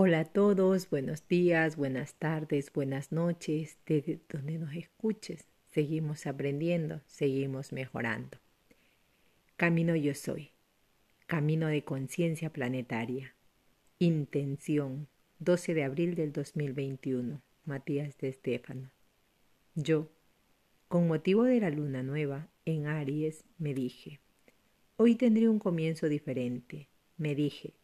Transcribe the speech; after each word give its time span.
Hola 0.00 0.20
a 0.20 0.24
todos, 0.26 0.88
buenos 0.90 1.26
días, 1.26 1.74
buenas 1.74 2.14
tardes, 2.14 2.72
buenas 2.72 3.10
noches, 3.10 3.78
desde 3.84 4.20
donde 4.28 4.56
nos 4.56 4.72
escuches. 4.76 5.48
Seguimos 5.66 6.28
aprendiendo, 6.28 7.00
seguimos 7.08 7.72
mejorando. 7.72 8.38
Camino 9.56 9.96
yo 9.96 10.14
soy. 10.14 10.52
Camino 11.26 11.66
de 11.66 11.82
conciencia 11.82 12.50
planetaria. 12.50 13.34
Intención. 13.98 15.08
12 15.40 15.74
de 15.74 15.82
abril 15.82 16.14
del 16.14 16.32
2021. 16.32 17.42
Matías 17.64 18.16
de 18.18 18.28
Estéfano. 18.28 18.92
Yo, 19.74 20.12
con 20.86 21.08
motivo 21.08 21.42
de 21.42 21.58
la 21.58 21.70
luna 21.70 22.04
nueva 22.04 22.46
en 22.66 22.86
Aries, 22.86 23.42
me 23.58 23.74
dije, 23.74 24.20
hoy 24.96 25.16
tendré 25.16 25.48
un 25.48 25.58
comienzo 25.58 26.08
diferente. 26.08 26.86
Me 27.16 27.34
dije, 27.34 27.74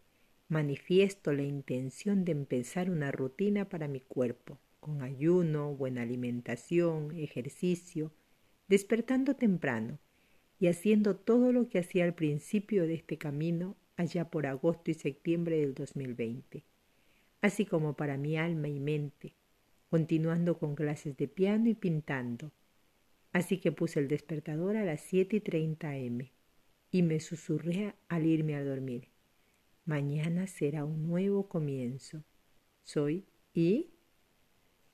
manifiesto 0.48 1.32
la 1.32 1.42
intención 1.42 2.24
de 2.24 2.32
empezar 2.32 2.90
una 2.90 3.10
rutina 3.10 3.68
para 3.68 3.88
mi 3.88 4.00
cuerpo, 4.00 4.58
con 4.80 5.02
ayuno, 5.02 5.74
buena 5.74 6.02
alimentación, 6.02 7.16
ejercicio, 7.18 8.12
despertando 8.68 9.34
temprano 9.34 9.98
y 10.58 10.68
haciendo 10.68 11.16
todo 11.16 11.52
lo 11.52 11.68
que 11.68 11.78
hacía 11.78 12.04
al 12.04 12.14
principio 12.14 12.86
de 12.86 12.94
este 12.94 13.18
camino 13.18 13.76
allá 13.96 14.30
por 14.30 14.46
agosto 14.46 14.90
y 14.90 14.94
septiembre 14.94 15.58
del 15.58 15.74
2020, 15.74 16.64
así 17.40 17.64
como 17.64 17.96
para 17.96 18.16
mi 18.16 18.36
alma 18.36 18.68
y 18.68 18.80
mente, 18.80 19.34
continuando 19.88 20.58
con 20.58 20.74
clases 20.74 21.16
de 21.16 21.28
piano 21.28 21.68
y 21.68 21.74
pintando. 21.74 22.52
Así 23.32 23.58
que 23.58 23.72
puse 23.72 24.00
el 24.00 24.08
despertador 24.08 24.76
a 24.76 24.84
las 24.84 25.00
7 25.00 25.36
y 25.36 25.40
30 25.40 25.90
am 25.90 26.18
y 26.90 27.02
me 27.02 27.18
susurré 27.20 27.94
al 28.08 28.26
irme 28.26 28.54
a 28.54 28.62
dormir. 28.62 29.13
Mañana 29.86 30.46
será 30.46 30.84
un 30.84 31.06
nuevo 31.06 31.48
comienzo. 31.48 32.24
Soy 32.84 33.26
y 33.52 33.90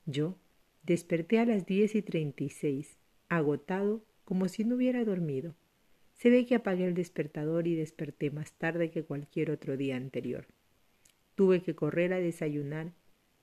yo 0.04 0.36
desperté 0.82 1.38
a 1.38 1.44
las 1.44 1.64
diez 1.64 1.94
y 1.94 2.02
treinta 2.02 2.42
y 2.42 2.48
seis, 2.48 2.98
agotado 3.28 4.04
como 4.24 4.48
si 4.48 4.64
no 4.64 4.74
hubiera 4.74 5.04
dormido. 5.04 5.54
Se 6.14 6.28
ve 6.28 6.44
que 6.44 6.56
apagué 6.56 6.86
el 6.86 6.94
despertador 6.94 7.66
y 7.66 7.76
desperté 7.76 8.30
más 8.30 8.52
tarde 8.52 8.90
que 8.90 9.04
cualquier 9.04 9.50
otro 9.50 9.76
día 9.76 9.96
anterior. 9.96 10.48
Tuve 11.36 11.62
que 11.62 11.74
correr 11.74 12.12
a 12.12 12.18
desayunar 12.18 12.92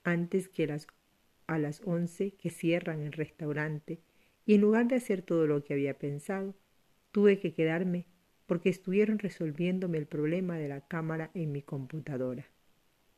antes 0.03 0.49
que 0.49 0.67
las, 0.67 0.87
a 1.47 1.57
las 1.59 1.81
once 1.85 2.31
que 2.31 2.49
cierran 2.49 3.01
el 3.01 3.13
restaurante 3.13 3.99
y 4.45 4.55
en 4.55 4.61
lugar 4.61 4.87
de 4.87 4.95
hacer 4.95 5.21
todo 5.21 5.47
lo 5.47 5.63
que 5.63 5.73
había 5.73 5.97
pensado, 5.97 6.55
tuve 7.11 7.39
que 7.39 7.53
quedarme 7.53 8.05
porque 8.47 8.69
estuvieron 8.69 9.19
resolviéndome 9.19 9.99
el 9.99 10.07
problema 10.07 10.57
de 10.57 10.69
la 10.69 10.81
cámara 10.81 11.29
en 11.33 11.51
mi 11.51 11.61
computadora. 11.61 12.47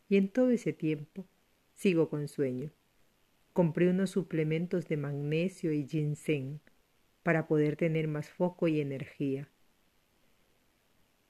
Y 0.09 0.17
en 0.17 0.27
todo 0.27 0.49
ese 0.49 0.73
tiempo 0.73 1.25
sigo 1.75 2.09
con 2.09 2.27
sueño. 2.27 2.71
Compré 3.53 3.89
unos 3.89 4.09
suplementos 4.09 4.87
de 4.87 4.97
magnesio 4.97 5.71
y 5.71 5.87
ginseng 5.87 6.59
para 7.23 7.47
poder 7.47 7.75
tener 7.75 8.07
más 8.07 8.29
foco 8.29 8.67
y 8.67 8.81
energía. 8.81 9.47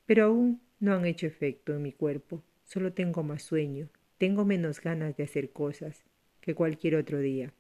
Pero 0.06 0.26
aún 0.26 0.62
no 0.80 0.94
han 0.94 1.06
hecho 1.06 1.28
efecto 1.28 1.76
en 1.76 1.82
mi 1.82 1.92
cuerpo, 1.92 2.42
solo 2.64 2.94
tengo 2.94 3.22
más 3.22 3.44
sueño, 3.44 3.90
tengo 4.18 4.46
menos 4.46 4.80
ganas 4.82 5.16
de 5.18 5.24
hacer 5.24 5.52
cosas 5.52 6.04
que 6.40 6.56
cualquier 6.56 6.96
otro 6.96 7.20
día. 7.20 7.54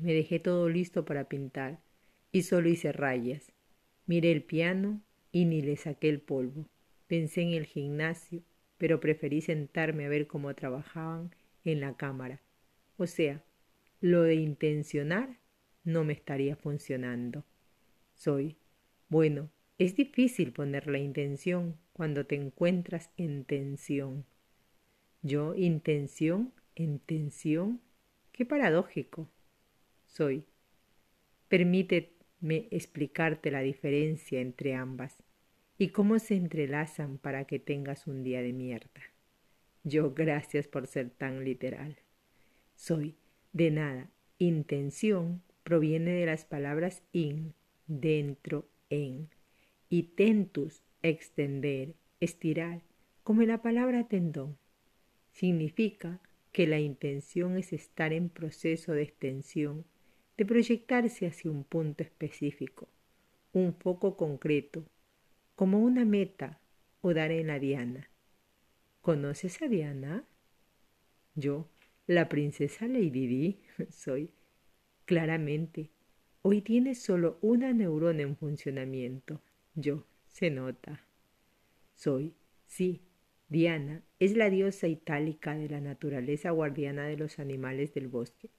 Me 0.00 0.14
dejé 0.14 0.38
todo 0.38 0.68
listo 0.68 1.04
para 1.04 1.28
pintar 1.28 1.80
y 2.30 2.42
solo 2.42 2.68
hice 2.68 2.90
rayas. 2.92 3.52
Miré 4.06 4.32
el 4.32 4.42
piano 4.42 5.02
y 5.32 5.46
ni 5.46 5.62
le 5.62 5.76
saqué 5.76 6.10
el 6.10 6.20
polvo. 6.20 6.68
Pensé 7.08 7.42
en 7.42 7.54
el 7.54 7.66
gimnasio, 7.66 8.42
pero 8.78 9.00
preferí 9.00 9.40
sentarme 9.40 10.04
a 10.04 10.08
ver 10.10 10.26
cómo 10.26 10.54
trabajaban 10.54 11.34
en 11.64 11.80
la 11.80 11.96
cámara. 11.96 12.40
O 12.98 13.06
sea, 13.06 13.42
lo 14.00 14.22
de 14.22 14.34
intencionar 14.34 15.38
no 15.84 16.04
me 16.04 16.12
estaría 16.12 16.54
funcionando. 16.54 17.44
Soy, 18.14 18.56
bueno, 19.08 19.50
es 19.78 19.96
difícil 19.96 20.52
poner 20.52 20.86
la 20.86 20.98
intención 20.98 21.76
cuando 21.92 22.26
te 22.26 22.34
encuentras 22.34 23.10
en 23.16 23.44
tensión. 23.44 24.24
Yo, 25.22 25.54
intención, 25.54 26.52
en 26.74 26.98
tensión, 26.98 27.80
qué 28.32 28.44
paradójico. 28.44 29.28
Soy. 30.06 30.44
Permítete 31.48 32.22
me 32.42 32.66
explicarte 32.72 33.52
la 33.52 33.60
diferencia 33.60 34.40
entre 34.40 34.74
ambas 34.74 35.22
y 35.78 35.88
cómo 35.88 36.18
se 36.18 36.36
entrelazan 36.36 37.18
para 37.18 37.44
que 37.44 37.58
tengas 37.58 38.06
un 38.06 38.22
día 38.22 38.42
de 38.42 38.52
mierda. 38.52 39.02
Yo 39.84 40.12
gracias 40.14 40.68
por 40.68 40.86
ser 40.86 41.10
tan 41.10 41.44
literal. 41.44 41.98
Soy 42.76 43.16
de 43.52 43.70
nada. 43.70 44.10
Intención 44.38 45.42
proviene 45.64 46.12
de 46.12 46.26
las 46.26 46.44
palabras 46.44 47.02
in, 47.12 47.54
dentro, 47.86 48.68
en, 48.90 49.28
y 49.88 50.04
tentus, 50.04 50.82
extender, 51.02 51.94
estirar, 52.20 52.82
como 53.22 53.42
la 53.42 53.62
palabra 53.62 54.08
tendón. 54.08 54.56
Significa 55.32 56.20
que 56.52 56.66
la 56.66 56.78
intención 56.78 57.56
es 57.56 57.72
estar 57.72 58.12
en 58.12 58.28
proceso 58.28 58.92
de 58.92 59.02
extensión 59.02 59.84
de 60.36 60.46
proyectarse 60.46 61.26
hacia 61.26 61.50
un 61.50 61.64
punto 61.64 62.02
específico, 62.02 62.88
un 63.52 63.74
foco 63.74 64.16
concreto, 64.16 64.84
como 65.54 65.78
una 65.78 66.04
meta 66.04 66.60
o 67.00 67.14
dar 67.14 67.30
en 67.30 67.48
la 67.48 67.58
diana. 67.58 68.10
¿Conoces 69.00 69.60
a 69.62 69.68
Diana? 69.68 70.24
Yo, 71.34 71.68
la 72.06 72.28
princesa 72.28 72.86
Lady 72.86 73.26
Di, 73.26 73.60
soy. 73.90 74.30
Claramente, 75.04 75.90
hoy 76.42 76.60
tienes 76.62 77.02
solo 77.02 77.38
una 77.42 77.72
neurona 77.72 78.22
en 78.22 78.36
funcionamiento. 78.36 79.40
Yo, 79.74 80.06
se 80.28 80.50
nota. 80.50 81.04
Soy, 81.94 82.34
sí, 82.66 83.02
Diana 83.48 84.02
es 84.18 84.36
la 84.36 84.50
diosa 84.50 84.86
itálica 84.86 85.56
de 85.56 85.68
la 85.68 85.80
naturaleza 85.80 86.50
guardiana 86.50 87.06
de 87.06 87.16
los 87.16 87.38
animales 87.38 87.92
del 87.94 88.08
bosque 88.08 88.50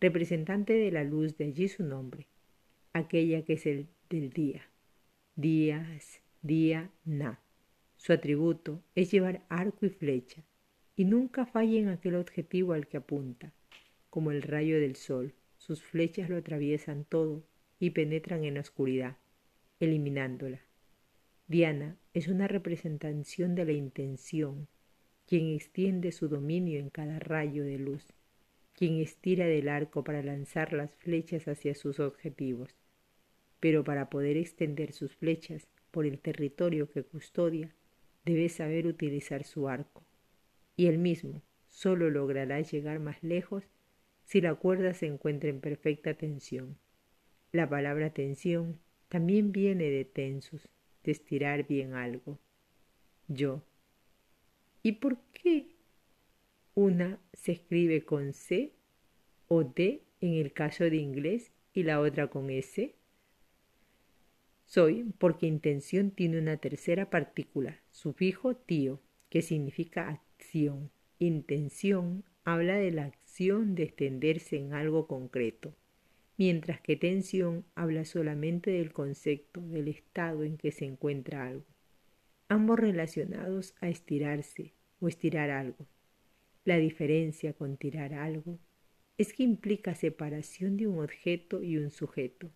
representante 0.00 0.74
de 0.74 0.90
la 0.90 1.02
luz, 1.02 1.38
de 1.38 1.46
allí 1.46 1.68
su 1.68 1.82
nombre, 1.82 2.26
aquella 2.92 3.42
que 3.42 3.54
es 3.54 3.64
el 3.64 3.88
del 4.10 4.30
día. 4.30 4.68
Días, 5.36 6.20
día, 6.44 6.90
na. 7.04 7.40
Su 7.96 8.12
atributo 8.12 8.82
es 8.94 9.10
llevar 9.10 9.44
arco 9.48 9.86
y 9.86 9.90
flecha, 9.90 10.44
y 10.94 11.04
nunca 11.04 11.46
falla 11.46 11.80
en 11.80 11.88
aquel 11.88 12.14
objetivo 12.14 12.72
al 12.72 12.86
que 12.86 12.98
apunta, 12.98 13.52
como 14.10 14.30
el 14.30 14.42
rayo 14.42 14.78
del 14.78 14.94
sol. 14.94 15.34
Sus 15.56 15.82
flechas 15.82 16.30
lo 16.30 16.36
atraviesan 16.36 17.04
todo 17.04 17.42
y 17.80 17.90
penetran 17.90 18.44
en 18.44 18.54
la 18.54 18.60
oscuridad, 18.60 19.16
eliminándola. 19.80 20.60
Diana 21.48 21.96
es 22.12 22.28
una 22.28 22.46
representación 22.46 23.56
de 23.56 23.64
la 23.64 23.72
intención, 23.72 24.68
quien 25.26 25.52
extiende 25.52 26.12
su 26.12 26.28
dominio 26.28 26.78
en 26.78 26.90
cada 26.90 27.18
rayo 27.18 27.64
de 27.64 27.78
luz 27.78 28.06
quien 28.74 29.00
estira 29.00 29.46
del 29.46 29.68
arco 29.68 30.02
para 30.02 30.22
lanzar 30.22 30.72
las 30.72 30.94
flechas 30.96 31.46
hacia 31.48 31.74
sus 31.74 32.00
objetivos. 32.00 32.74
Pero 33.60 33.84
para 33.84 34.10
poder 34.10 34.36
extender 34.36 34.92
sus 34.92 35.14
flechas 35.14 35.66
por 35.94 36.06
el 36.06 36.18
territorio 36.18 36.90
que 36.90 37.04
custodia, 37.04 37.72
debe 38.24 38.48
saber 38.48 38.88
utilizar 38.88 39.44
su 39.44 39.68
arco. 39.68 40.02
Y 40.76 40.86
él 40.86 40.98
mismo 40.98 41.40
solo 41.68 42.10
logrará 42.10 42.60
llegar 42.60 42.98
más 42.98 43.22
lejos 43.22 43.62
si 44.24 44.40
la 44.40 44.56
cuerda 44.56 44.92
se 44.92 45.06
encuentra 45.06 45.50
en 45.50 45.60
perfecta 45.60 46.14
tensión. 46.14 46.76
La 47.52 47.68
palabra 47.68 48.10
tensión 48.10 48.80
también 49.08 49.52
viene 49.52 49.84
de 49.84 50.04
tensus, 50.04 50.68
de 51.04 51.12
estirar 51.12 51.68
bien 51.68 51.94
algo. 51.94 52.40
Yo. 53.28 53.62
¿Y 54.82 54.92
por 54.92 55.18
qué 55.32 55.76
una 56.74 57.20
se 57.34 57.52
escribe 57.52 58.04
con 58.04 58.32
C 58.32 58.72
o 59.46 59.62
D 59.62 60.02
en 60.20 60.34
el 60.34 60.52
caso 60.52 60.82
de 60.82 60.96
inglés 60.96 61.52
y 61.72 61.84
la 61.84 62.00
otra 62.00 62.26
con 62.26 62.50
S. 62.50 62.96
Soy 64.64 65.12
porque 65.18 65.46
intención 65.46 66.10
tiene 66.10 66.38
una 66.38 66.56
tercera 66.56 67.10
partícula, 67.10 67.80
sufijo 67.90 68.56
tío, 68.56 69.00
que 69.28 69.42
significa 69.42 70.08
acción. 70.08 70.90
Intención 71.18 72.24
habla 72.44 72.76
de 72.76 72.90
la 72.90 73.04
acción 73.04 73.74
de 73.74 73.84
extenderse 73.84 74.56
en 74.56 74.74
algo 74.74 75.06
concreto, 75.06 75.74
mientras 76.36 76.80
que 76.80 76.96
tensión 76.96 77.64
habla 77.74 78.04
solamente 78.04 78.70
del 78.70 78.92
concepto, 78.92 79.60
del 79.60 79.88
estado 79.88 80.44
en 80.44 80.56
que 80.56 80.72
se 80.72 80.84
encuentra 80.84 81.46
algo, 81.46 81.66
ambos 82.48 82.78
relacionados 82.78 83.74
a 83.80 83.88
estirarse 83.88 84.74
o 85.00 85.08
estirar 85.08 85.50
algo. 85.50 85.86
La 86.64 86.78
diferencia 86.78 87.52
con 87.52 87.76
tirar 87.76 88.14
algo 88.14 88.58
es 89.18 89.32
que 89.32 89.42
implica 89.42 89.94
separación 89.94 90.76
de 90.76 90.86
un 90.86 90.98
objeto 90.98 91.62
y 91.62 91.76
un 91.76 91.90
sujeto. 91.90 92.50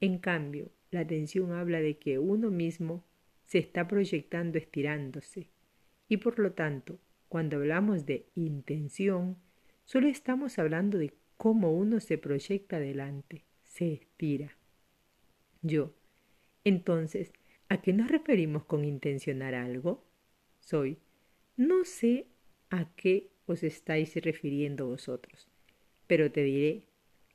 En 0.00 0.18
cambio, 0.18 0.70
la 0.90 1.06
tensión 1.06 1.52
habla 1.52 1.80
de 1.80 1.98
que 1.98 2.18
uno 2.18 2.50
mismo 2.50 3.04
se 3.44 3.58
está 3.58 3.88
proyectando 3.88 4.58
estirándose 4.58 5.50
y 6.08 6.18
por 6.18 6.38
lo 6.38 6.52
tanto 6.52 6.98
cuando 7.28 7.58
hablamos 7.58 8.06
de 8.06 8.26
intención, 8.34 9.36
solo 9.84 10.08
estamos 10.08 10.58
hablando 10.58 10.96
de 10.96 11.12
cómo 11.36 11.72
uno 11.72 12.00
se 12.00 12.16
proyecta 12.16 12.76
adelante, 12.76 13.44
se 13.62 13.92
estira. 13.92 14.56
Yo. 15.60 15.94
Entonces, 16.64 17.32
¿a 17.68 17.82
qué 17.82 17.92
nos 17.92 18.10
referimos 18.10 18.64
con 18.64 18.84
intencionar 18.84 19.54
algo? 19.54 20.04
Soy. 20.58 20.98
No 21.56 21.84
sé 21.84 22.26
a 22.70 22.94
qué 22.96 23.30
os 23.46 23.62
estáis 23.62 24.14
refiriendo 24.16 24.86
vosotros, 24.86 25.48
pero 26.06 26.30
te 26.30 26.42
diré 26.42 26.84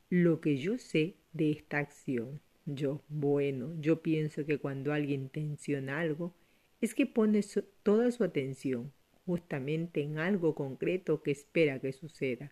lo 0.09 0.41
que 0.41 0.57
yo 0.57 0.77
sé 0.77 1.17
de 1.33 1.51
esta 1.51 1.79
acción. 1.79 2.41
Yo, 2.65 3.01
bueno, 3.09 3.73
yo 3.79 4.01
pienso 4.01 4.45
que 4.45 4.57
cuando 4.57 4.93
alguien 4.93 5.23
intenciona 5.23 5.99
algo, 5.99 6.33
es 6.81 6.95
que 6.95 7.05
pone 7.05 7.41
toda 7.83 8.11
su 8.11 8.23
atención 8.23 8.93
justamente 9.25 10.01
en 10.01 10.17
algo 10.17 10.55
concreto 10.55 11.21
que 11.23 11.31
espera 11.31 11.79
que 11.79 11.93
suceda. 11.93 12.51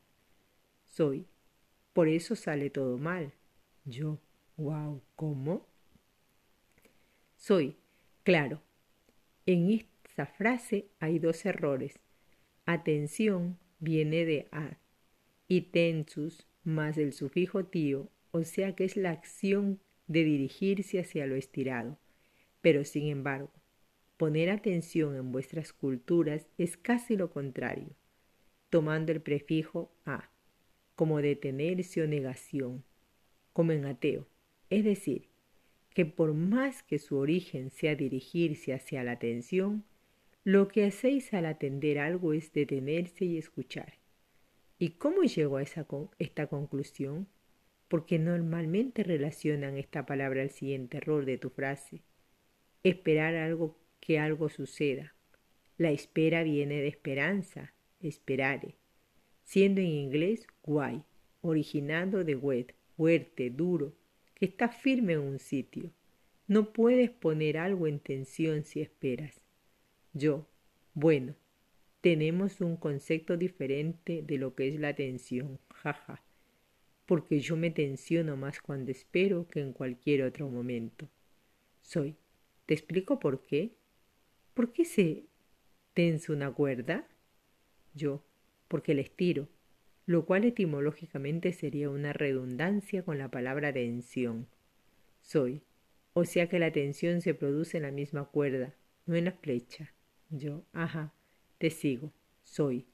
Soy. 0.86 1.26
Por 1.94 2.08
eso 2.08 2.36
sale 2.36 2.70
todo 2.70 2.98
mal. 2.98 3.34
Yo, 3.86 4.20
wow, 4.58 5.02
¿cómo? 5.16 5.68
Soy. 7.36 7.76
Claro. 8.24 8.62
En 9.46 9.70
esta 9.70 10.26
frase 10.26 10.88
hay 11.00 11.20
dos 11.20 11.46
errores. 11.46 12.00
Atención 12.66 13.58
viene 13.80 14.26
de 14.26 14.48
a 14.52 14.78
y 15.48 15.62
tensus 15.62 16.48
más 16.64 16.98
el 16.98 17.12
sufijo 17.12 17.66
tío, 17.66 18.10
o 18.32 18.44
sea 18.44 18.76
que 18.76 18.86
es 18.86 18.96
la 18.96 19.10
acción 19.10 19.82
de 20.12 20.26
dirigirse 20.26 21.00
hacia 21.00 21.26
lo 21.26 21.36
estirado. 21.36 21.98
Pero 22.60 22.84
sin 22.84 23.08
embargo, 23.08 23.50
poner 24.18 24.50
atención 24.50 25.16
en 25.16 25.32
vuestras 25.32 25.72
culturas 25.72 26.48
es 26.58 26.76
casi 26.76 27.16
lo 27.16 27.32
contrario, 27.32 27.96
tomando 28.70 29.14
el 29.14 29.22
prefijo 29.22 29.90
a, 30.06 30.30
como 30.96 31.22
detenerse 31.22 32.02
o 32.02 32.08
negación, 32.08 32.84
como 33.54 33.72
en 33.72 33.86
ateo. 33.86 34.28
Es 34.70 34.84
decir, 34.84 35.30
que 35.94 36.06
por 36.06 36.34
más 36.34 36.84
que 36.84 37.00
su 37.00 37.16
origen 37.16 37.70
sea 37.70 37.96
dirigirse 37.96 38.74
hacia 38.74 39.06
la 39.06 39.14
atención, 39.14 39.86
lo 40.44 40.68
que 40.68 40.86
hacéis 40.86 41.34
al 41.34 41.46
atender 41.46 42.00
algo 42.00 42.34
es 42.34 42.52
detenerse 42.52 43.24
y 43.24 43.38
escuchar. 43.38 43.94
¿Y 44.78 44.90
cómo 44.90 45.24
llegó 45.24 45.58
a 45.58 45.64
esta 45.64 46.48
conclusión? 46.48 47.28
Porque 47.92 48.20
normalmente 48.20 49.04
relacionan 49.04 49.76
esta 49.76 50.06
palabra 50.06 50.44
al 50.44 50.50
siguiente 50.50 50.96
error 50.96 51.26
de 51.26 51.38
tu 51.38 51.50
frase. 51.50 52.04
Esperar 52.84 53.36
algo 53.36 53.78
que 54.00 54.18
algo 54.18 54.48
suceda. 54.48 55.14
La 55.78 55.92
espera 55.92 56.42
viene 56.44 56.76
de 56.76 56.88
esperanza, 56.88 57.74
esperare, 58.00 58.76
siendo 59.44 59.82
en 59.82 59.88
inglés 59.88 60.48
guay, 60.64 61.04
originando 61.42 62.24
de 62.24 62.38
wet, 62.38 62.76
fuerte, 62.96 63.50
duro, 63.50 63.94
que 64.36 64.46
está 64.46 64.70
firme 64.70 65.12
en 65.12 65.20
un 65.20 65.40
sitio. 65.40 65.92
No 66.48 66.72
puedes 66.72 67.10
poner 67.10 67.58
algo 67.58 67.88
en 67.88 68.00
tensión 68.00 68.64
si 68.64 68.80
esperas. 68.80 69.42
Yo, 70.14 70.48
bueno, 70.94 71.36
tenemos 72.00 72.62
un 72.62 72.78
concepto 72.78 73.36
diferente 73.36 74.24
de 74.26 74.38
lo 74.38 74.56
que 74.56 74.70
es 74.70 74.80
la 74.80 74.96
tensión, 74.96 75.60
jaja, 75.74 76.24
porque 77.12 77.42
yo 77.42 77.58
me 77.58 77.72
tensiono 77.72 78.38
más 78.38 78.62
cuando 78.62 78.90
espero 78.90 79.46
que 79.50 79.60
en 79.60 79.74
cualquier 79.74 80.24
otro 80.24 80.48
momento. 80.48 81.10
Soy. 81.82 82.16
¿Te 82.66 82.74
explico 82.74 83.20
por 83.20 83.42
qué? 83.42 83.76
¿Por 84.54 84.72
qué 84.72 84.86
se 84.86 85.26
tensa 85.94 86.32
una 86.32 86.54
cuerda? 86.54 87.06
Yo, 87.94 88.24
porque 88.70 88.94
la 88.94 89.02
estiro, 89.02 89.50
lo 90.06 90.26
cual 90.26 90.46
etimológicamente 90.46 91.52
sería 91.52 91.90
una 91.90 92.14
redundancia 92.14 93.04
con 93.04 93.18
la 93.18 93.30
palabra 93.30 93.74
tensión. 93.74 94.48
Soy, 95.20 95.64
o 96.14 96.24
sea 96.24 96.48
que 96.48 96.60
la 96.60 96.72
tensión 96.72 97.20
se 97.20 97.34
produce 97.34 97.76
en 97.76 97.84
la 97.84 97.92
misma 97.92 98.24
cuerda, 98.24 98.74
no 99.06 99.18
en 99.18 99.26
la 99.26 99.34
flecha. 99.34 99.94
Yo, 100.30 100.64
ajá, 100.72 101.14
te 101.58 101.72
sigo, 101.72 102.14
soy. 102.46 102.88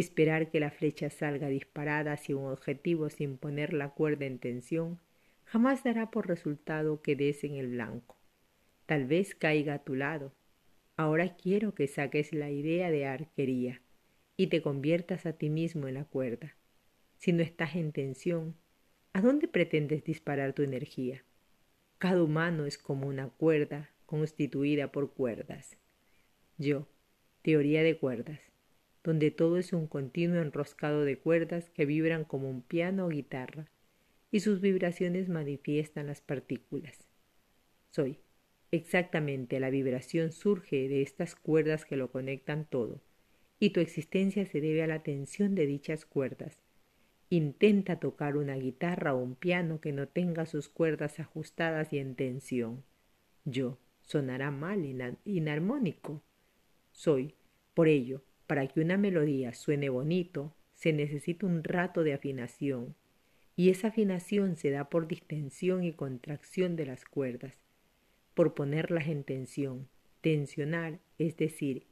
Esperar 0.00 0.50
que 0.50 0.60
la 0.60 0.70
flecha 0.70 1.10
salga 1.10 1.48
disparada 1.48 2.14
hacia 2.14 2.34
un 2.34 2.50
objetivo 2.50 3.10
sin 3.10 3.36
poner 3.36 3.74
la 3.74 3.90
cuerda 3.90 4.24
en 4.24 4.38
tensión 4.38 4.98
jamás 5.44 5.84
dará 5.84 6.10
por 6.10 6.26
resultado 6.26 7.02
que 7.02 7.16
des 7.16 7.44
en 7.44 7.56
el 7.56 7.68
blanco. 7.68 8.16
Tal 8.86 9.04
vez 9.04 9.34
caiga 9.34 9.74
a 9.74 9.84
tu 9.84 9.94
lado. 9.94 10.32
Ahora 10.96 11.36
quiero 11.36 11.74
que 11.74 11.86
saques 11.86 12.32
la 12.32 12.50
idea 12.50 12.90
de 12.90 13.04
arquería 13.04 13.82
y 14.38 14.46
te 14.46 14.62
conviertas 14.62 15.26
a 15.26 15.34
ti 15.34 15.50
mismo 15.50 15.86
en 15.86 15.92
la 15.92 16.04
cuerda. 16.04 16.56
Si 17.18 17.34
no 17.34 17.42
estás 17.42 17.76
en 17.76 17.92
tensión, 17.92 18.56
¿a 19.12 19.20
dónde 19.20 19.48
pretendes 19.48 20.02
disparar 20.02 20.54
tu 20.54 20.62
energía? 20.62 21.24
Cada 21.98 22.22
humano 22.22 22.64
es 22.64 22.78
como 22.78 23.06
una 23.06 23.28
cuerda 23.28 23.90
constituida 24.06 24.92
por 24.92 25.12
cuerdas. 25.12 25.76
Yo, 26.56 26.88
Teoría 27.42 27.82
de 27.82 27.98
cuerdas, 27.98 28.49
donde 29.04 29.30
todo 29.30 29.56
es 29.56 29.72
un 29.72 29.86
continuo 29.86 30.40
enroscado 30.42 31.04
de 31.04 31.18
cuerdas 31.18 31.70
que 31.70 31.86
vibran 31.86 32.24
como 32.24 32.50
un 32.50 32.62
piano 32.62 33.06
o 33.06 33.08
guitarra, 33.08 33.70
y 34.30 34.40
sus 34.40 34.60
vibraciones 34.60 35.28
manifiestan 35.28 36.06
las 36.06 36.20
partículas. 36.20 37.08
Soy. 37.90 38.18
Exactamente, 38.72 39.58
la 39.58 39.68
vibración 39.68 40.30
surge 40.30 40.88
de 40.88 41.02
estas 41.02 41.34
cuerdas 41.34 41.84
que 41.84 41.96
lo 41.96 42.12
conectan 42.12 42.64
todo, 42.64 43.00
y 43.58 43.70
tu 43.70 43.80
existencia 43.80 44.46
se 44.46 44.60
debe 44.60 44.84
a 44.84 44.86
la 44.86 45.02
tensión 45.02 45.56
de 45.56 45.66
dichas 45.66 46.04
cuerdas. 46.04 46.62
Intenta 47.30 47.98
tocar 47.98 48.36
una 48.36 48.54
guitarra 48.54 49.12
o 49.14 49.18
un 49.18 49.34
piano 49.34 49.80
que 49.80 49.92
no 49.92 50.06
tenga 50.06 50.46
sus 50.46 50.68
cuerdas 50.68 51.18
ajustadas 51.18 51.92
y 51.92 51.98
en 51.98 52.14
tensión. 52.14 52.84
Yo, 53.44 53.78
sonará 54.02 54.52
mal, 54.52 54.84
inarmónico 55.24 56.22
soy. 56.92 57.34
Por 57.74 57.88
ello, 57.88 58.22
para 58.50 58.66
que 58.66 58.80
una 58.80 58.96
melodía 58.96 59.54
suene 59.54 59.90
bonito, 59.90 60.56
se 60.74 60.92
necesita 60.92 61.46
un 61.46 61.62
rato 61.62 62.02
de 62.02 62.14
afinación, 62.14 62.96
y 63.54 63.70
esa 63.70 63.86
afinación 63.86 64.56
se 64.56 64.72
da 64.72 64.90
por 64.90 65.06
distensión 65.06 65.84
y 65.84 65.92
contracción 65.92 66.74
de 66.74 66.84
las 66.84 67.04
cuerdas, 67.04 67.54
por 68.34 68.54
ponerlas 68.54 69.06
en 69.06 69.22
tensión. 69.22 69.88
Tensionar, 70.20 70.98
es 71.16 71.36
decir, 71.36 71.86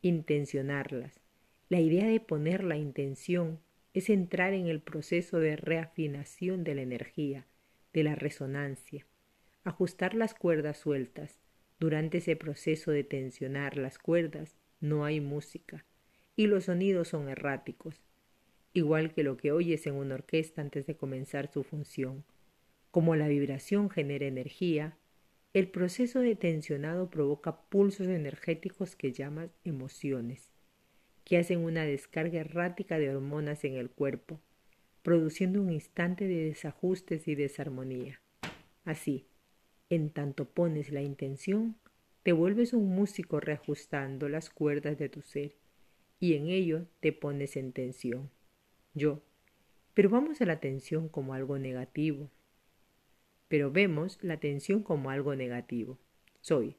intencionarlas. 0.00 1.20
La 1.68 1.78
idea 1.78 2.06
de 2.06 2.20
poner 2.20 2.64
la 2.64 2.78
intención 2.78 3.60
es 3.92 4.08
entrar 4.08 4.54
en 4.54 4.66
el 4.66 4.80
proceso 4.80 5.40
de 5.40 5.56
reafinación 5.56 6.64
de 6.64 6.74
la 6.74 6.80
energía, 6.80 7.46
de 7.92 8.02
la 8.02 8.14
resonancia, 8.14 9.06
ajustar 9.62 10.14
las 10.14 10.32
cuerdas 10.32 10.78
sueltas, 10.78 11.38
durante 11.78 12.16
ese 12.16 12.34
proceso 12.34 12.92
de 12.92 13.04
tensionar 13.04 13.76
las 13.76 13.98
cuerdas 13.98 14.56
no 14.80 15.04
hay 15.04 15.20
música 15.20 15.84
y 16.38 16.46
los 16.46 16.66
sonidos 16.66 17.08
son 17.08 17.28
erráticos, 17.28 18.00
igual 18.72 19.12
que 19.12 19.24
lo 19.24 19.36
que 19.36 19.50
oyes 19.50 19.84
en 19.88 19.94
una 19.94 20.14
orquesta 20.14 20.62
antes 20.62 20.86
de 20.86 20.94
comenzar 20.94 21.50
su 21.50 21.64
función. 21.64 22.22
Como 22.92 23.16
la 23.16 23.26
vibración 23.26 23.90
genera 23.90 24.24
energía, 24.24 24.96
el 25.52 25.66
proceso 25.66 26.20
de 26.20 26.36
tensionado 26.36 27.10
provoca 27.10 27.62
pulsos 27.62 28.06
energéticos 28.06 28.94
que 28.94 29.10
llaman 29.10 29.50
emociones, 29.64 30.52
que 31.24 31.38
hacen 31.38 31.58
una 31.58 31.82
descarga 31.82 32.38
errática 32.38 33.00
de 33.00 33.10
hormonas 33.10 33.64
en 33.64 33.74
el 33.74 33.90
cuerpo, 33.90 34.40
produciendo 35.02 35.60
un 35.60 35.72
instante 35.72 36.28
de 36.28 36.44
desajustes 36.44 37.26
y 37.26 37.34
desarmonía. 37.34 38.20
Así, 38.84 39.26
en 39.90 40.10
tanto 40.10 40.44
pones 40.44 40.92
la 40.92 41.02
intención, 41.02 41.74
te 42.22 42.30
vuelves 42.30 42.74
un 42.74 42.94
músico 42.94 43.40
reajustando 43.40 44.28
las 44.28 44.50
cuerdas 44.50 44.98
de 44.98 45.08
tu 45.08 45.20
ser 45.22 45.56
y 46.20 46.34
en 46.34 46.48
ello 46.48 46.86
te 47.00 47.12
pones 47.12 47.56
en 47.56 47.72
tensión. 47.72 48.30
Yo. 48.94 49.22
Pero 49.94 50.10
vamos 50.10 50.40
a 50.40 50.46
la 50.46 50.60
tensión 50.60 51.08
como 51.08 51.34
algo 51.34 51.58
negativo. 51.58 52.30
Pero 53.48 53.70
vemos 53.70 54.18
la 54.22 54.38
tensión 54.38 54.82
como 54.82 55.10
algo 55.10 55.34
negativo. 55.34 55.98
Soy. 56.40 56.76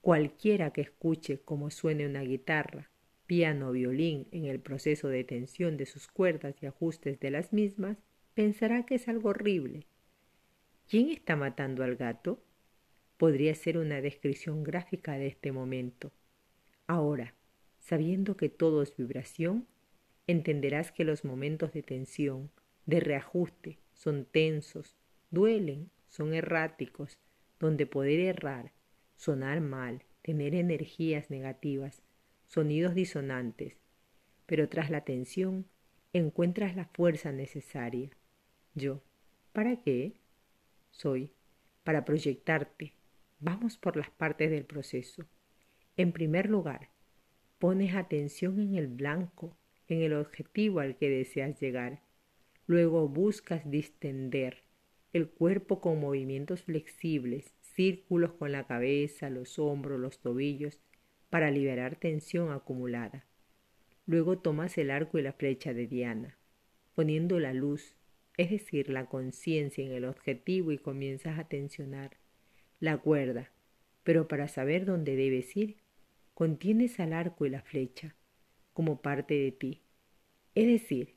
Cualquiera 0.00 0.72
que 0.72 0.80
escuche 0.80 1.40
cómo 1.44 1.70
suene 1.70 2.06
una 2.06 2.22
guitarra, 2.22 2.90
piano 3.26 3.68
o 3.68 3.72
violín 3.72 4.26
en 4.32 4.46
el 4.46 4.60
proceso 4.60 5.08
de 5.08 5.24
tensión 5.24 5.76
de 5.76 5.86
sus 5.86 6.08
cuerdas 6.08 6.54
y 6.62 6.66
ajustes 6.66 7.20
de 7.20 7.30
las 7.30 7.52
mismas, 7.52 7.98
pensará 8.34 8.86
que 8.86 8.94
es 8.94 9.08
algo 9.08 9.28
horrible 9.28 9.86
¿Quién 10.90 11.10
está 11.10 11.36
matando 11.36 11.84
al 11.84 11.94
gato? 11.94 12.42
Podría 13.16 13.54
ser 13.54 13.78
una 13.78 14.00
descripción 14.00 14.64
gráfica 14.64 15.12
de 15.12 15.28
este 15.28 15.52
momento. 15.52 16.10
Ahora, 16.88 17.32
sabiendo 17.90 18.36
que 18.36 18.48
todo 18.48 18.82
es 18.82 18.96
vibración, 18.96 19.66
entenderás 20.28 20.92
que 20.92 21.02
los 21.02 21.24
momentos 21.24 21.72
de 21.72 21.82
tensión, 21.82 22.52
de 22.86 23.00
reajuste, 23.00 23.80
son 23.94 24.26
tensos, 24.26 24.94
duelen, 25.32 25.90
son 26.06 26.32
erráticos, 26.32 27.18
donde 27.58 27.86
poder 27.86 28.20
errar, 28.20 28.70
sonar 29.16 29.60
mal, 29.60 30.04
tener 30.22 30.54
energías 30.54 31.30
negativas, 31.30 32.04
sonidos 32.46 32.94
disonantes, 32.94 33.74
pero 34.46 34.68
tras 34.68 34.88
la 34.90 35.00
tensión 35.00 35.66
encuentras 36.12 36.76
la 36.76 36.84
fuerza 36.84 37.32
necesaria. 37.32 38.10
Yo, 38.76 39.02
¿para 39.52 39.82
qué? 39.82 40.14
Soy, 40.92 41.32
para 41.82 42.04
proyectarte. 42.04 42.94
Vamos 43.40 43.78
por 43.78 43.96
las 43.96 44.10
partes 44.10 44.48
del 44.48 44.64
proceso. 44.64 45.24
En 45.96 46.12
primer 46.12 46.48
lugar, 46.48 46.89
pones 47.60 47.94
atención 47.94 48.58
en 48.58 48.74
el 48.74 48.88
blanco, 48.88 49.54
en 49.86 50.00
el 50.00 50.14
objetivo 50.14 50.80
al 50.80 50.96
que 50.96 51.10
deseas 51.10 51.60
llegar. 51.60 52.00
Luego 52.66 53.06
buscas 53.06 53.70
distender 53.70 54.64
el 55.12 55.28
cuerpo 55.28 55.80
con 55.80 56.00
movimientos 56.00 56.62
flexibles, 56.62 57.52
círculos 57.60 58.32
con 58.32 58.50
la 58.50 58.66
cabeza, 58.66 59.28
los 59.28 59.58
hombros, 59.58 60.00
los 60.00 60.20
tobillos, 60.20 60.80
para 61.28 61.50
liberar 61.50 61.96
tensión 61.96 62.50
acumulada. 62.50 63.26
Luego 64.06 64.38
tomas 64.38 64.78
el 64.78 64.90
arco 64.90 65.18
y 65.18 65.22
la 65.22 65.34
flecha 65.34 65.74
de 65.74 65.86
Diana, 65.86 66.38
poniendo 66.94 67.38
la 67.40 67.52
luz, 67.52 67.94
es 68.38 68.50
decir, 68.50 68.88
la 68.88 69.06
conciencia 69.06 69.84
en 69.84 69.92
el 69.92 70.06
objetivo 70.06 70.72
y 70.72 70.78
comienzas 70.78 71.38
a 71.38 71.44
tensionar 71.44 72.16
la 72.78 72.96
cuerda. 72.96 73.50
Pero 74.02 74.28
para 74.28 74.48
saber 74.48 74.86
dónde 74.86 75.14
debes 75.14 75.54
ir, 75.56 75.76
contienes 76.40 76.98
al 76.98 77.12
arco 77.12 77.44
y 77.44 77.50
la 77.50 77.60
flecha 77.60 78.16
como 78.72 79.02
parte 79.02 79.34
de 79.34 79.52
ti. 79.52 79.82
Es 80.54 80.66
decir, 80.66 81.16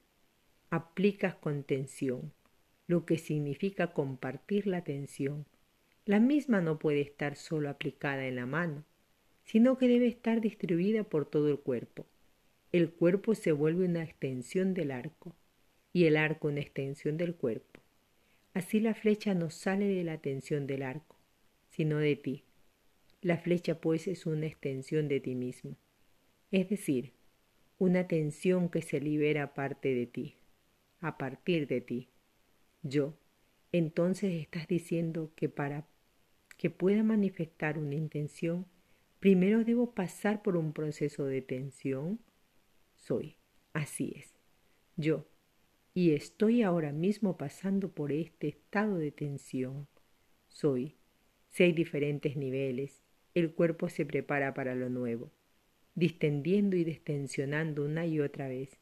aplicas 0.69 1.35
con 1.35 1.63
tensión, 1.63 2.33
lo 2.85 3.05
que 3.05 3.17
significa 3.17 3.93
compartir 3.93 4.67
la 4.67 4.83
tensión. 4.83 5.47
La 6.05 6.19
misma 6.19 6.59
no 6.59 6.77
puede 6.77 6.99
estar 6.99 7.37
solo 7.37 7.69
aplicada 7.69 8.27
en 8.27 8.35
la 8.35 8.45
mano, 8.45 8.83
sino 9.45 9.77
que 9.77 9.87
debe 9.87 10.07
estar 10.07 10.41
distribuida 10.41 11.05
por 11.05 11.25
todo 11.25 11.47
el 11.47 11.59
cuerpo 11.59 12.05
el 12.73 12.89
cuerpo 12.91 13.35
se 13.35 13.51
vuelve 13.51 13.85
una 13.85 14.03
extensión 14.03 14.73
del 14.73 14.89
arco 14.89 15.35
y 15.93 16.05
el 16.05 16.17
arco 16.17 16.47
una 16.47 16.59
extensión 16.59 17.17
del 17.17 17.35
cuerpo. 17.35 17.79
Así 18.55 18.79
la 18.79 18.95
flecha 18.95 19.35
no 19.35 19.51
sale 19.51 19.85
de 19.85 20.03
la 20.03 20.17
tensión 20.17 20.65
del 20.65 20.81
arco, 20.81 21.15
sino 21.69 21.99
de 21.99 22.15
ti. 22.15 22.43
La 23.23 23.37
flecha 23.37 23.79
pues 23.79 24.07
es 24.07 24.25
una 24.25 24.45
extensión 24.45 25.07
de 25.07 25.21
ti 25.21 25.33
mismo, 25.33 25.77
es 26.51 26.69
decir, 26.69 27.13
una 27.79 28.07
tensión 28.07 28.67
que 28.67 28.81
se 28.81 28.99
libera 28.99 29.43
aparte 29.43 29.95
de 29.95 30.05
ti, 30.05 30.35
a 30.99 31.17
partir 31.17 31.67
de 31.67 31.79
ti. 31.79 32.09
Yo, 32.81 33.17
entonces 33.71 34.33
estás 34.33 34.67
diciendo 34.67 35.31
que 35.35 35.47
para 35.47 35.87
que 36.57 36.69
pueda 36.69 37.01
manifestar 37.01 37.79
una 37.79 37.95
intención, 37.95 38.65
primero 39.21 39.63
debo 39.63 39.95
pasar 39.95 40.43
por 40.43 40.57
un 40.57 40.73
proceso 40.73 41.25
de 41.25 41.41
tensión 41.41 42.19
soy. 42.95 43.37
Así 43.73 44.13
es. 44.17 44.33
Yo. 44.95 45.25
Y 45.93 46.11
estoy 46.11 46.61
ahora 46.61 46.91
mismo 46.91 47.37
pasando 47.37 47.89
por 47.89 48.11
este 48.11 48.49
estado 48.49 48.97
de 48.97 49.11
tensión. 49.11 49.87
Soy. 50.47 50.97
Si 51.49 51.63
hay 51.63 51.71
diferentes 51.71 52.35
niveles, 52.35 53.02
el 53.33 53.53
cuerpo 53.53 53.89
se 53.89 54.05
prepara 54.05 54.53
para 54.53 54.75
lo 54.75 54.89
nuevo, 54.89 55.31
distendiendo 55.95 56.75
y 56.75 56.83
destensionando 56.83 57.85
una 57.85 58.05
y 58.05 58.19
otra 58.19 58.47
vez, 58.47 58.79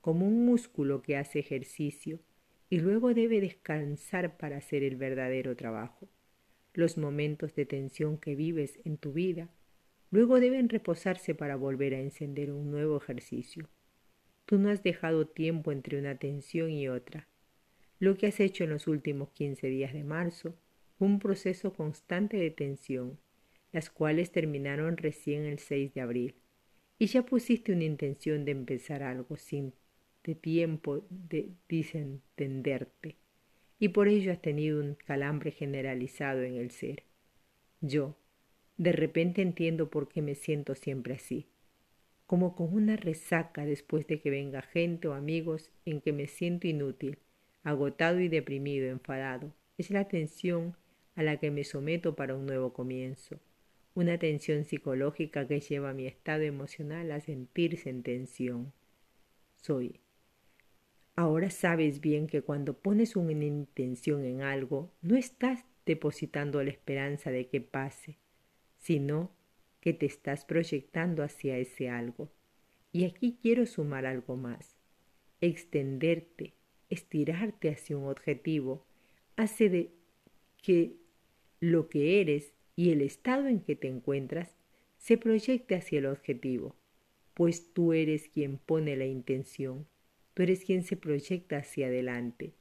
como 0.00 0.26
un 0.26 0.44
músculo 0.44 1.02
que 1.02 1.16
hace 1.16 1.38
ejercicio 1.38 2.20
y 2.70 2.80
luego 2.80 3.14
debe 3.14 3.40
descansar 3.40 4.36
para 4.36 4.58
hacer 4.58 4.82
el 4.82 4.96
verdadero 4.96 5.56
trabajo. 5.56 6.08
Los 6.74 6.98
momentos 6.98 7.54
de 7.54 7.66
tensión 7.66 8.18
que 8.18 8.34
vives 8.34 8.78
en 8.84 8.98
tu 8.98 9.12
vida 9.12 9.48
Luego 10.10 10.40
deben 10.40 10.68
reposarse 10.68 11.34
para 11.34 11.56
volver 11.56 11.94
a 11.94 12.00
encender 12.00 12.50
un 12.50 12.70
nuevo 12.70 12.96
ejercicio. 12.96 13.68
Tú 14.46 14.58
no 14.58 14.70
has 14.70 14.82
dejado 14.82 15.26
tiempo 15.26 15.70
entre 15.70 15.98
una 15.98 16.16
tensión 16.16 16.70
y 16.70 16.88
otra. 16.88 17.28
Lo 17.98 18.16
que 18.16 18.26
has 18.26 18.40
hecho 18.40 18.64
en 18.64 18.70
los 18.70 18.86
últimos 18.86 19.30
quince 19.30 19.66
días 19.68 19.92
de 19.92 20.04
marzo 20.04 20.54
un 20.98 21.18
proceso 21.18 21.74
constante 21.74 22.38
de 22.38 22.50
tensión, 22.50 23.18
las 23.72 23.90
cuales 23.90 24.32
terminaron 24.32 24.96
recién 24.96 25.44
el 25.44 25.58
6 25.58 25.94
de 25.94 26.00
abril. 26.00 26.34
Y 26.98 27.06
ya 27.06 27.24
pusiste 27.24 27.72
una 27.72 27.84
intención 27.84 28.44
de 28.44 28.52
empezar 28.52 29.02
algo 29.02 29.36
sin 29.36 29.72
de 30.24 30.34
tiempo 30.34 31.06
de 31.10 31.54
desentenderte. 31.68 33.16
Y 33.78 33.88
por 33.88 34.08
ello 34.08 34.32
has 34.32 34.42
tenido 34.42 34.80
un 34.80 34.94
calambre 34.94 35.52
generalizado 35.52 36.42
en 36.42 36.56
el 36.56 36.70
ser. 36.70 37.04
Yo, 37.80 38.18
de 38.76 38.92
repente 38.92 39.42
entiendo 39.42 39.90
por 39.90 40.08
qué 40.08 40.20
me 40.20 40.34
siento 40.34 40.74
siempre 40.74 41.14
así, 41.14 41.46
como 42.26 42.54
con 42.54 42.74
una 42.74 42.96
resaca 42.96 43.64
después 43.64 44.06
de 44.06 44.20
que 44.20 44.30
venga 44.30 44.62
gente 44.62 45.08
o 45.08 45.14
amigos 45.14 45.70
en 45.84 46.00
que 46.00 46.12
me 46.12 46.26
siento 46.26 46.66
inútil, 46.66 47.18
agotado 47.62 48.20
y 48.20 48.28
deprimido, 48.28 48.88
enfadado. 48.88 49.54
Es 49.78 49.90
la 49.90 50.08
tensión 50.08 50.76
a 51.14 51.22
la 51.22 51.38
que 51.38 51.50
me 51.50 51.64
someto 51.64 52.16
para 52.16 52.34
un 52.34 52.46
nuevo 52.46 52.72
comienzo, 52.72 53.40
una 53.98 54.16
tensión 54.16 54.64
psicológica 54.64 55.48
que 55.48 55.58
lleva 55.58 55.90
a 55.90 55.92
mi 55.92 56.06
estado 56.06 56.42
emocional 56.42 57.10
a 57.10 57.20
sentirse 57.20 57.90
en 57.90 58.04
tensión. 58.04 58.72
Soy. 59.56 59.98
Ahora 61.16 61.50
sabes 61.50 62.00
bien 62.00 62.28
que 62.28 62.42
cuando 62.42 62.78
pones 62.78 63.16
una 63.16 63.32
intención 63.32 64.24
en 64.24 64.42
algo, 64.42 64.92
no 65.02 65.16
estás 65.16 65.64
depositando 65.84 66.62
la 66.62 66.70
esperanza 66.70 67.32
de 67.32 67.48
que 67.48 67.60
pase, 67.60 68.18
sino 68.76 69.32
que 69.80 69.94
te 69.94 70.06
estás 70.06 70.44
proyectando 70.44 71.24
hacia 71.24 71.58
ese 71.58 71.90
algo. 71.90 72.30
Y 72.92 73.04
aquí 73.04 73.36
quiero 73.42 73.66
sumar 73.66 74.06
algo 74.06 74.36
más. 74.36 74.76
Extenderte, 75.40 76.54
estirarte 76.88 77.70
hacia 77.70 77.96
un 77.96 78.06
objetivo, 78.06 78.86
hace 79.34 79.68
de 79.68 79.90
que 80.62 80.98
lo 81.58 81.88
que 81.88 82.20
eres 82.20 82.54
y 82.78 82.92
el 82.92 83.02
estado 83.02 83.48
en 83.48 83.58
que 83.58 83.74
te 83.74 83.88
encuentras 83.88 84.56
se 84.98 85.18
proyecte 85.18 85.74
hacia 85.74 85.98
el 85.98 86.06
objetivo, 86.06 86.76
pues 87.34 87.72
tú 87.74 87.92
eres 87.92 88.28
quien 88.28 88.56
pone 88.56 88.96
la 88.96 89.04
intención, 89.04 89.88
tú 90.32 90.44
eres 90.44 90.64
quien 90.64 90.84
se 90.84 90.96
proyecta 90.96 91.56
hacia 91.56 91.88
adelante, 91.88 92.52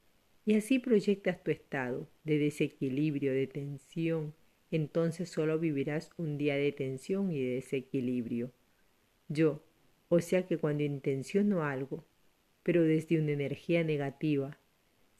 y 0.43 0.55
así 0.55 0.79
proyectas 0.79 1.43
tu 1.43 1.51
estado 1.51 2.09
de 2.23 2.39
desequilibrio, 2.39 3.31
de 3.31 3.45
tensión, 3.45 4.33
entonces 4.71 5.29
solo 5.29 5.59
vivirás 5.59 6.09
un 6.17 6.39
día 6.39 6.55
de 6.55 6.71
tensión 6.71 7.31
y 7.31 7.39
de 7.39 7.53
desequilibrio. 7.53 8.51
Yo, 9.29 9.61
o 10.09 10.19
sea 10.19 10.47
que 10.47 10.57
cuando 10.57 10.81
intenciono 10.81 11.63
algo, 11.63 12.03
pero 12.63 12.81
desde 12.81 13.19
una 13.19 13.33
energía 13.33 13.83
negativa, 13.83 14.57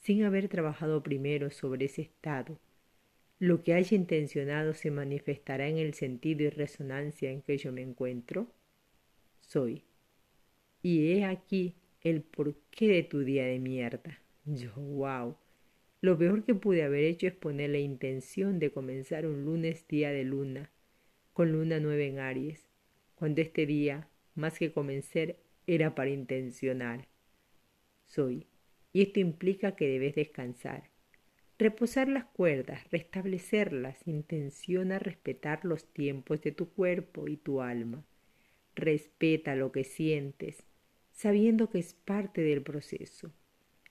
sin 0.00 0.24
haber 0.24 0.48
trabajado 0.48 1.04
primero 1.04 1.50
sobre 1.50 1.84
ese 1.84 2.02
estado, 2.02 2.58
lo 3.38 3.62
que 3.62 3.74
haya 3.74 3.96
intencionado 3.96 4.74
se 4.74 4.90
manifestará 4.90 5.68
en 5.68 5.78
el 5.78 5.94
sentido 5.94 6.42
y 6.42 6.50
resonancia 6.50 7.30
en 7.30 7.42
que 7.42 7.56
yo 7.56 7.72
me 7.72 7.82
encuentro. 7.82 8.52
Soy. 9.40 9.84
Y 10.82 11.12
he 11.12 11.24
aquí 11.24 11.74
el 12.02 12.22
porqué 12.22 12.88
de 12.88 13.02
tu 13.04 13.20
día 13.20 13.44
de 13.46 13.58
mierda. 13.58 14.20
Yo, 14.44 14.72
wow. 14.74 15.36
Lo 16.00 16.16
peor 16.18 16.44
que 16.44 16.54
pude 16.54 16.82
haber 16.82 17.04
hecho 17.04 17.26
es 17.26 17.32
poner 17.32 17.70
la 17.70 17.78
intención 17.78 18.58
de 18.58 18.70
comenzar 18.70 19.26
un 19.26 19.44
lunes 19.44 19.86
día 19.88 20.10
de 20.10 20.24
luna, 20.24 20.70
con 21.32 21.52
luna 21.52 21.80
nueva 21.80 22.02
en 22.02 22.18
Aries, 22.18 22.68
cuando 23.14 23.40
este 23.40 23.66
día, 23.66 24.08
más 24.34 24.58
que 24.58 24.72
comenzar, 24.72 25.36
era 25.66 25.94
para 25.94 26.10
intencionar. 26.10 27.08
Soy, 28.06 28.46
y 28.92 29.02
esto 29.02 29.20
implica 29.20 29.76
que 29.76 29.88
debes 29.88 30.14
descansar, 30.14 30.90
reposar 31.58 32.08
las 32.08 32.24
cuerdas, 32.24 32.88
restablecerlas, 32.90 34.06
intenciona 34.06 34.98
respetar 34.98 35.64
los 35.64 35.92
tiempos 35.92 36.40
de 36.40 36.52
tu 36.52 36.70
cuerpo 36.70 37.28
y 37.28 37.36
tu 37.36 37.60
alma. 37.60 38.04
Respeta 38.76 39.56
lo 39.56 39.72
que 39.72 39.82
sientes, 39.82 40.64
sabiendo 41.10 41.68
que 41.68 41.80
es 41.80 41.94
parte 41.94 42.42
del 42.42 42.62
proceso. 42.62 43.32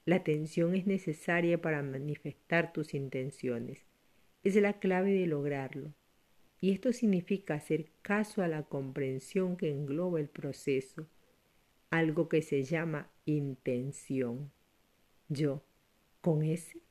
La 0.05 0.15
atención 0.15 0.73
es 0.75 0.87
necesaria 0.87 1.61
para 1.61 1.83
manifestar 1.83 2.71
tus 2.71 2.93
intenciones. 2.93 3.85
Es 4.43 4.55
la 4.55 4.79
clave 4.79 5.11
de 5.11 5.27
lograrlo. 5.27 5.93
Y 6.61 6.71
esto 6.71 6.93
significa 6.93 7.55
hacer 7.55 7.91
caso 8.01 8.41
a 8.41 8.47
la 8.47 8.63
comprensión 8.63 9.57
que 9.57 9.69
engloba 9.69 10.21
el 10.21 10.29
proceso, 10.29 11.07
algo 11.89 12.29
que 12.29 12.41
se 12.41 12.63
llama 12.63 13.11
intención. 13.25 14.49
Yo, 15.27 15.63
con 16.21 16.43
ese, 16.43 16.81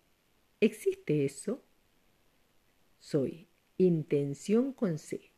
¿existe 0.61 1.25
eso? 1.25 1.63
Soy 2.99 3.49
intención 3.79 4.73
con 4.73 4.99
C. 4.99 5.33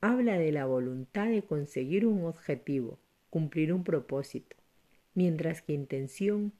Habla 0.00 0.38
de 0.38 0.52
la 0.52 0.66
voluntad 0.66 1.28
de 1.28 1.42
conseguir 1.42 2.06
un 2.06 2.24
objetivo, 2.24 2.98
cumplir 3.28 3.72
un 3.72 3.84
propósito, 3.84 4.56
mientras 5.14 5.62
que 5.62 5.72
intención 5.72 6.52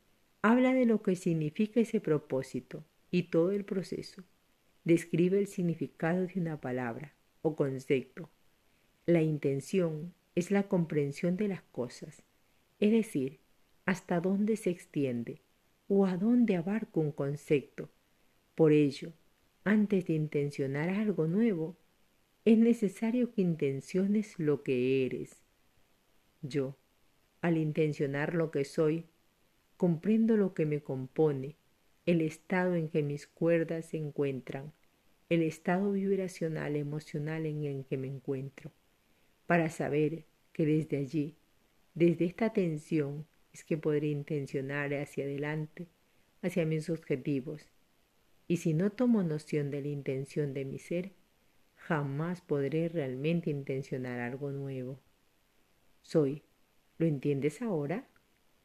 Habla 0.42 0.72
de 0.72 0.86
lo 0.86 1.02
que 1.02 1.16
significa 1.16 1.80
ese 1.80 2.00
propósito 2.00 2.82
y 3.10 3.24
todo 3.24 3.50
el 3.50 3.66
proceso. 3.66 4.24
Describe 4.84 5.38
el 5.38 5.48
significado 5.48 6.26
de 6.26 6.40
una 6.40 6.58
palabra 6.58 7.14
o 7.42 7.56
concepto. 7.56 8.30
La 9.04 9.20
intención 9.20 10.14
es 10.34 10.50
la 10.50 10.62
comprensión 10.62 11.36
de 11.36 11.48
las 11.48 11.60
cosas, 11.60 12.22
es 12.78 12.90
decir, 12.90 13.40
hasta 13.84 14.20
dónde 14.20 14.56
se 14.56 14.70
extiende 14.70 15.42
o 15.88 16.06
a 16.06 16.16
dónde 16.16 16.56
abarca 16.56 17.00
un 17.00 17.12
concepto. 17.12 17.90
Por 18.60 18.72
ello, 18.72 19.14
antes 19.64 20.04
de 20.04 20.12
intencionar 20.12 20.90
algo 20.90 21.26
nuevo, 21.26 21.78
es 22.44 22.58
necesario 22.58 23.32
que 23.32 23.40
intenciones 23.40 24.38
lo 24.38 24.62
que 24.62 25.06
eres. 25.06 25.40
Yo, 26.42 26.76
al 27.40 27.56
intencionar 27.56 28.34
lo 28.34 28.50
que 28.50 28.66
soy, 28.66 29.06
comprendo 29.78 30.36
lo 30.36 30.52
que 30.52 30.66
me 30.66 30.82
compone, 30.82 31.56
el 32.04 32.20
estado 32.20 32.74
en 32.74 32.90
que 32.90 33.02
mis 33.02 33.26
cuerdas 33.26 33.86
se 33.86 33.96
encuentran, 33.96 34.74
el 35.30 35.40
estado 35.40 35.92
vibracional 35.92 36.76
emocional 36.76 37.46
en 37.46 37.64
el 37.64 37.86
que 37.86 37.96
me 37.96 38.08
encuentro, 38.08 38.72
para 39.46 39.70
saber 39.70 40.26
que 40.52 40.66
desde 40.66 40.98
allí, 40.98 41.34
desde 41.94 42.26
esta 42.26 42.52
tensión, 42.52 43.24
es 43.54 43.64
que 43.64 43.78
podré 43.78 44.08
intencionar 44.08 44.92
hacia 44.92 45.24
adelante, 45.24 45.86
hacia 46.42 46.66
mis 46.66 46.90
objetivos. 46.90 47.69
Y 48.50 48.56
si 48.56 48.74
no 48.74 48.90
tomo 48.90 49.22
noción 49.22 49.70
de 49.70 49.80
la 49.80 49.86
intención 49.86 50.54
de 50.54 50.64
mi 50.64 50.80
ser, 50.80 51.12
jamás 51.76 52.40
podré 52.40 52.88
realmente 52.88 53.48
intencionar 53.48 54.18
algo 54.18 54.50
nuevo. 54.50 54.98
Soy. 56.02 56.42
¿Lo 56.98 57.06
entiendes 57.06 57.62
ahora? 57.62 58.08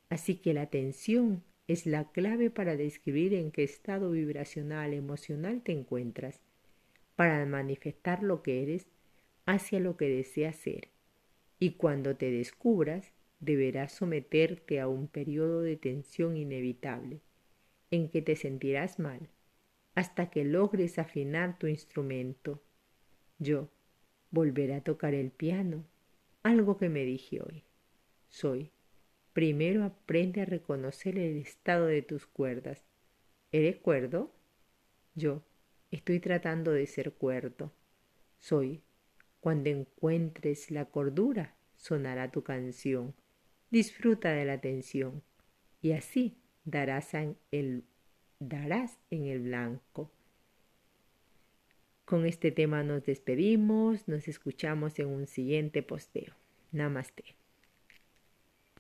Así 0.10 0.38
que 0.38 0.56
la 0.56 0.64
atención 0.64 1.44
es 1.68 1.86
la 1.86 2.12
clave 2.12 2.50
para 2.50 2.76
describir 2.76 3.36
en 3.36 3.52
qué 3.52 3.62
estado 3.62 4.10
vibracional 4.10 4.92
emocional 4.96 5.62
te 5.62 5.74
encuentras, 5.74 6.42
para 7.16 7.46
manifestar 7.46 8.24
lo 8.24 8.42
que 8.42 8.64
eres 8.64 8.88
hacia 9.46 9.80
lo 9.80 9.98
que 9.98 10.10
deseas 10.10 10.56
ser. 10.56 10.90
Y 11.60 11.74
cuando 11.74 12.16
te 12.16 12.32
descubras, 12.32 13.12
deberás 13.40 13.92
someterte 13.92 14.80
a 14.80 14.88
un 14.88 15.08
periodo 15.08 15.62
de 15.62 15.78
tensión 15.78 16.38
inevitable, 16.38 17.22
en 17.92 18.10
que 18.10 18.24
te 18.24 18.36
sentirás 18.36 18.98
mal, 18.98 19.30
hasta 19.96 20.30
que 20.30 20.44
logres 20.44 21.00
afinar 21.00 21.58
tu 21.58 21.68
instrumento. 21.68 22.62
Yo 23.40 23.70
volveré 24.30 24.76
a 24.76 24.84
tocar 24.84 25.14
el 25.14 25.32
piano, 25.32 25.86
algo 26.44 26.78
que 26.78 26.90
me 26.90 27.06
dije 27.06 27.42
hoy. 27.42 27.64
Soy. 28.30 28.72
Primero 29.34 29.84
aprende 29.84 30.42
a 30.42 30.46
reconocer 30.46 31.18
el 31.18 31.38
estado 31.38 31.88
de 31.88 32.02
tus 32.02 32.26
cuerdas. 32.26 32.86
¿Eres 33.52 33.78
cuerdo? 33.78 34.34
Yo 35.16 35.44
estoy 35.92 36.20
tratando 36.20 36.72
de 36.72 36.86
ser 36.88 37.14
cuerdo. 37.14 37.74
Soy. 38.40 38.82
Cuando 39.40 39.70
encuentres 39.70 40.72
la 40.72 40.86
cordura, 40.86 41.56
sonará 41.76 42.32
tu 42.32 42.44
canción 42.44 43.14
disfruta 43.76 44.32
de 44.32 44.46
la 44.46 44.54
atención 44.54 45.22
y 45.82 45.92
así 45.92 46.38
darás 46.64 47.14
el, 47.52 47.84
darás 48.40 48.98
en 49.10 49.26
el 49.26 49.40
blanco. 49.42 50.10
Con 52.06 52.26
este 52.26 52.52
tema 52.52 52.84
nos 52.84 53.06
despedimos, 53.06 54.08
nos 54.08 54.28
escuchamos 54.28 55.00
en 55.00 55.08
un 55.08 55.28
siguiente 55.28 55.82
posteo. 55.82 56.34
Namaste. 56.72 57.36